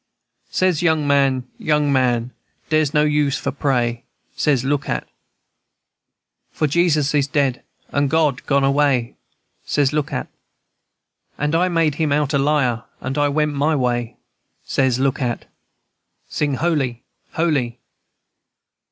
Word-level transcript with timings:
Says, 0.49 0.81
young 0.81 1.05
man, 1.05 1.47
young 1.59 1.93
man, 1.93 2.31
dere's 2.71 2.91
no 2.91 3.03
use 3.03 3.37
for 3.37 3.51
pray, 3.51 4.03
Says, 4.35 4.63
look 4.65 4.89
at, 4.89 5.03
&c. 5.03 5.09
For 6.51 6.65
Jesus 6.65 7.13
is 7.13 7.27
dead, 7.27 7.61
and 7.89 8.09
God 8.09 8.43
gone 8.47 8.63
away, 8.63 9.15
Says, 9.63 9.93
look 9.93 10.11
at, 10.11 10.25
&c. 10.25 10.31
And 11.37 11.53
I 11.53 11.69
made 11.69 11.93
him 12.01 12.11
out 12.11 12.33
a 12.33 12.39
liar, 12.39 12.81
and 12.99 13.15
I 13.15 13.29
went 13.29 13.53
my 13.53 13.75
way, 13.75 14.17
Says, 14.65 14.97
look 14.97 15.21
at, 15.21 15.41
&c. 15.45 15.51
Sing 16.39 16.55
holy, 16.55 17.03
holy! 17.33 17.77